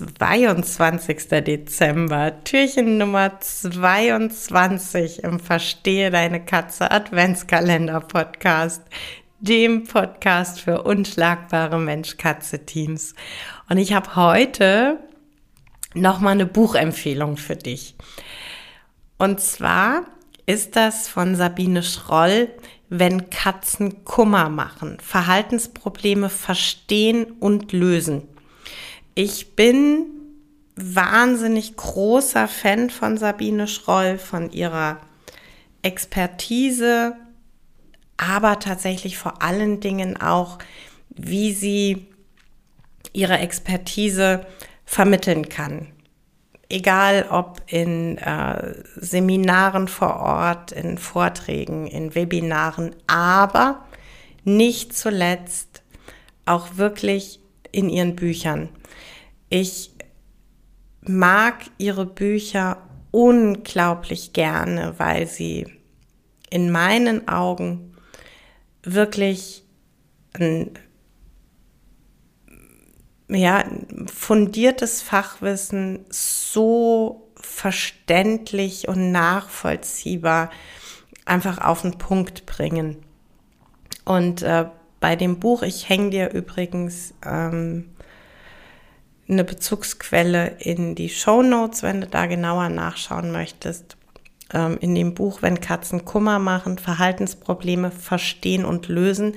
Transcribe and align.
22. 0.00 1.28
Dezember, 1.44 2.42
Türchen 2.44 2.96
Nummer 2.96 3.38
22 3.38 5.22
im 5.24 5.38
Verstehe 5.38 6.10
deine 6.10 6.42
Katze 6.42 6.90
Adventskalender 6.90 8.00
Podcast, 8.00 8.82
dem 9.40 9.84
Podcast 9.84 10.60
für 10.60 10.82
unschlagbare 10.82 11.78
Mensch-Katze-Teams. 11.78 13.14
Und 13.68 13.76
ich 13.76 13.92
habe 13.92 14.16
heute 14.16 14.98
nochmal 15.92 16.32
eine 16.32 16.46
Buchempfehlung 16.46 17.36
für 17.36 17.56
dich. 17.56 17.94
Und 19.18 19.40
zwar 19.40 20.06
ist 20.46 20.76
das 20.76 21.08
von 21.08 21.36
Sabine 21.36 21.82
Schroll, 21.82 22.48
wenn 22.88 23.28
Katzen 23.28 24.04
Kummer 24.04 24.48
machen, 24.48 24.98
Verhaltensprobleme 25.00 26.30
verstehen 26.30 27.32
und 27.38 27.72
lösen. 27.72 28.29
Ich 29.22 29.54
bin 29.54 30.06
wahnsinnig 30.76 31.76
großer 31.76 32.48
Fan 32.48 32.88
von 32.88 33.18
Sabine 33.18 33.68
Schroll, 33.68 34.16
von 34.16 34.50
ihrer 34.50 34.96
Expertise, 35.82 37.16
aber 38.16 38.58
tatsächlich 38.60 39.18
vor 39.18 39.42
allen 39.42 39.80
Dingen 39.80 40.18
auch, 40.18 40.56
wie 41.10 41.52
sie 41.52 42.06
ihre 43.12 43.36
Expertise 43.36 44.46
vermitteln 44.86 45.50
kann. 45.50 45.88
Egal 46.70 47.26
ob 47.28 47.60
in 47.66 48.16
äh, 48.16 48.72
Seminaren 48.96 49.88
vor 49.88 50.16
Ort, 50.16 50.72
in 50.72 50.96
Vorträgen, 50.96 51.86
in 51.86 52.14
Webinaren, 52.14 52.96
aber 53.06 53.84
nicht 54.44 54.96
zuletzt 54.96 55.82
auch 56.46 56.78
wirklich 56.78 57.39
in 57.72 57.88
ihren 57.88 58.16
Büchern. 58.16 58.68
Ich 59.48 59.90
mag 61.02 61.64
ihre 61.78 62.06
Bücher 62.06 62.78
unglaublich 63.10 64.32
gerne, 64.32 64.94
weil 64.98 65.26
sie 65.26 65.66
in 66.50 66.70
meinen 66.70 67.28
Augen 67.28 67.96
wirklich 68.82 69.64
ein 70.34 70.72
ja, 73.28 73.64
fundiertes 74.12 75.02
Fachwissen 75.02 76.04
so 76.10 77.32
verständlich 77.36 78.88
und 78.88 79.12
nachvollziehbar 79.12 80.50
einfach 81.24 81.58
auf 81.58 81.82
den 81.82 81.98
Punkt 81.98 82.46
bringen. 82.46 82.96
Und 84.04 84.42
äh, 84.42 84.66
bei 85.00 85.16
dem 85.16 85.40
Buch, 85.40 85.62
ich 85.62 85.88
hänge 85.88 86.10
dir 86.10 86.30
übrigens 86.32 87.14
ähm, 87.26 87.90
eine 89.28 89.44
Bezugsquelle 89.44 90.56
in 90.58 90.94
die 90.94 91.08
Show 91.08 91.42
Notes, 91.42 91.82
wenn 91.82 92.02
du 92.02 92.06
da 92.06 92.26
genauer 92.26 92.68
nachschauen 92.68 93.32
möchtest. 93.32 93.96
Ähm, 94.52 94.76
in 94.80 94.94
dem 94.94 95.14
Buch, 95.14 95.42
wenn 95.42 95.60
Katzen 95.60 96.04
Kummer 96.04 96.38
machen, 96.38 96.78
Verhaltensprobleme 96.78 97.90
verstehen 97.90 98.64
und 98.64 98.88
lösen, 98.88 99.34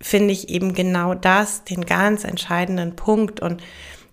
finde 0.00 0.32
ich 0.32 0.48
eben 0.48 0.74
genau 0.74 1.14
das, 1.14 1.64
den 1.64 1.86
ganz 1.86 2.24
entscheidenden 2.24 2.96
Punkt. 2.96 3.40
Und 3.40 3.62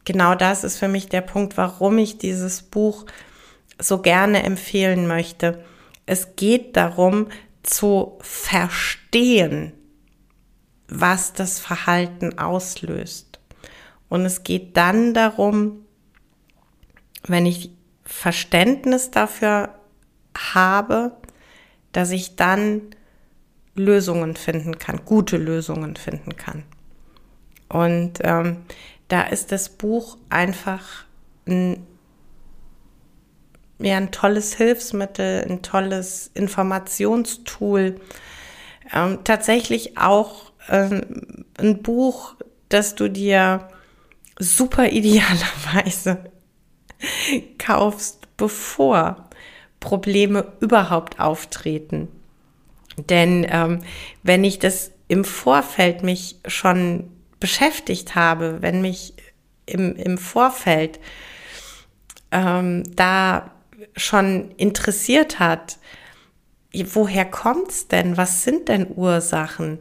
genau 0.05 0.35
das 0.35 0.63
ist 0.63 0.78
für 0.78 0.88
mich 0.88 1.09
der 1.09 1.22
Punkt, 1.22 1.57
warum 1.57 1.97
ich 1.97 2.17
dieses 2.17 2.61
Buch 2.61 3.05
so 3.80 4.00
gerne 4.00 4.44
empfehlen 4.44 5.07
möchte. 5.07 5.63
Es 6.05 6.35
geht 6.35 6.78
darum 6.78 7.28
zu 7.63 8.17
verstehen, 8.19 9.73
was 10.88 11.34
das 11.34 11.59
Verhalten 11.59 12.38
auslöst. 12.38 13.39
Und 14.09 14.26
es 14.26 14.44
geht 14.44 14.78
dann 14.78 15.14
darum, 15.14 15.86
wenn 17.25 17.45
ich 17.45 17.72
Verständnis 18.06 19.12
dafür 19.12 19.73
habe, 20.38 21.16
dass 21.92 22.12
ich 22.12 22.36
dann 22.36 22.81
Lösungen 23.75 24.35
finden 24.35 24.78
kann, 24.78 25.06
gute 25.06 25.38
Lösungen 25.38 25.96
finden 25.96 26.35
kann. 26.35 26.63
Und 27.69 28.19
ähm, 28.22 28.57
da 29.07 29.24
ist 29.24 29.52
das 29.52 29.69
Buch 29.69 30.18
einfach 30.30 31.06
ein, 31.47 31.86
ja, 33.80 33.97
ein 33.97 34.12
tolles 34.12 34.53
Hilfsmittel, 34.56 35.46
ein 35.50 35.62
tolles 35.62 36.30
Informationstool. 36.34 38.00
Ähm, 38.94 39.19
tatsächlich 39.24 39.97
auch 39.97 40.53
ähm, 40.69 41.46
ein 41.57 41.81
Buch, 41.81 42.35
das 42.69 42.96
du 42.96 43.09
dir 43.09 43.68
super 44.40 44.90
idealerweise 44.90 46.31
kaufst, 47.57 48.28
bevor 48.38 49.29
Probleme 49.79 50.53
überhaupt 50.59 51.19
auftreten. 51.19 52.07
Denn 52.97 53.46
ähm, 53.50 53.84
wenn 54.24 54.44
ich 54.44 54.59
das 54.59 54.91
im 55.07 55.25
Vorfeld 55.25 56.03
mich 56.03 56.38
schon 56.47 57.09
beschäftigt 57.40 58.16
habe, 58.16 58.62
wenn 58.62 58.81
mich 58.81 59.13
im, 59.66 59.95
im 59.95 60.18
Vorfeld 60.18 61.00
ähm, 62.31 62.84
da 62.95 63.51
schon 63.95 64.51
interessiert 64.51 65.40
hat, 65.40 65.78
woher 66.74 67.25
kommt's 67.25 67.88
denn? 67.88 68.18
Was 68.18 68.44
sind 68.44 68.69
denn 68.69 68.88
Ursachen? 68.95 69.80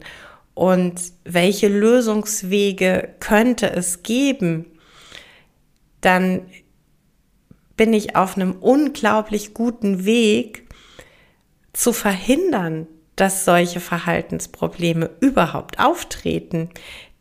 Und 0.53 1.01
welche 1.23 1.67
Lösungswege 1.67 3.15
könnte 3.19 3.71
es 3.71 4.03
geben? 4.03 4.65
Dann 6.01 6.41
bin 7.75 7.93
ich 7.93 8.15
auf 8.15 8.35
einem 8.35 8.53
unglaublich 8.59 9.53
guten 9.53 10.05
Weg 10.05 10.67
zu 11.73 11.91
verhindern, 11.91 12.87
dass 13.15 13.45
solche 13.45 13.79
Verhaltensprobleme 13.79 15.09
überhaupt 15.19 15.79
auftreten. 15.79 16.69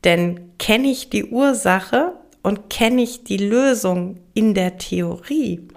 Denn 0.04 0.52
kenne 0.58 0.88
ich 0.88 1.10
die 1.10 1.24
Ursache 1.24 2.14
und 2.42 2.68
kenne 2.70 3.02
ich 3.02 3.24
die 3.24 3.36
Lösung 3.36 4.18
in 4.34 4.54
der 4.54 4.78
Theorie, 4.78 5.68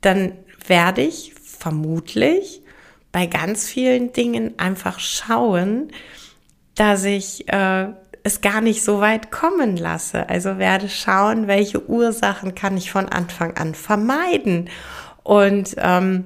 dann 0.00 0.32
werde 0.66 1.02
ich 1.02 1.34
vermutlich 1.34 2.62
bei 3.12 3.26
ganz 3.26 3.66
vielen 3.66 4.12
Dingen 4.12 4.58
einfach 4.58 4.98
schauen, 5.00 5.90
dass 6.74 7.04
ich 7.04 7.52
äh, 7.52 7.88
es 8.22 8.40
gar 8.40 8.60
nicht 8.60 8.84
so 8.84 9.00
weit 9.00 9.30
kommen 9.30 9.76
lasse. 9.76 10.28
Also 10.28 10.58
werde 10.58 10.88
schauen, 10.88 11.46
welche 11.46 11.88
Ursachen 11.88 12.54
kann 12.54 12.76
ich 12.76 12.90
von 12.90 13.08
Anfang 13.08 13.56
an 13.56 13.74
vermeiden 13.74 14.68
und 15.22 15.74
ähm, 15.78 16.24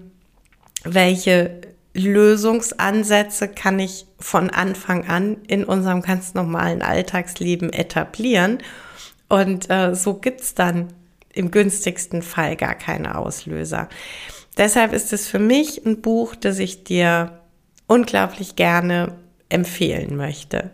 welche 0.84 1.60
Lösungsansätze 1.94 3.48
kann 3.48 3.78
ich 3.78 4.06
von 4.18 4.50
Anfang 4.50 5.06
an 5.06 5.36
in 5.46 5.64
unserem 5.64 6.02
ganz 6.02 6.34
normalen 6.34 6.82
Alltagsleben 6.82 7.72
etablieren. 7.72 8.58
Und 9.28 9.70
äh, 9.70 9.94
so 9.94 10.14
gibt's 10.14 10.54
dann 10.54 10.92
im 11.32 11.50
günstigsten 11.50 12.22
Fall 12.22 12.56
gar 12.56 12.74
keine 12.74 13.16
Auslöser. 13.16 13.88
Deshalb 14.56 14.92
ist 14.92 15.12
es 15.12 15.28
für 15.28 15.38
mich 15.38 15.84
ein 15.86 16.02
Buch, 16.02 16.34
das 16.34 16.58
ich 16.58 16.84
dir 16.84 17.40
unglaublich 17.86 18.56
gerne 18.56 19.16
empfehlen 19.48 20.16
möchte. 20.16 20.70